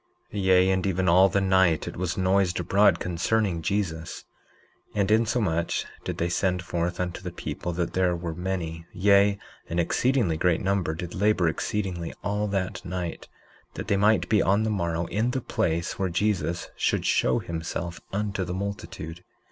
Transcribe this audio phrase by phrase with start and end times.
[0.33, 4.25] 19:3 Yea, and even all the night it was noised abroad concerning Jesus;
[4.95, 9.37] and insomuch did they send forth unto the people that there were many, yea,
[9.69, 13.27] an exceedingly great number, did labor exceedingly all that night,
[13.75, 18.01] that they might be on the morrow in the place where Jesus should show himself
[18.11, 19.23] unto the multitude.